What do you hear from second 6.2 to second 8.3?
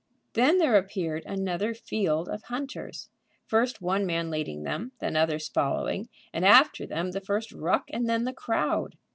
and after them the first ruck and then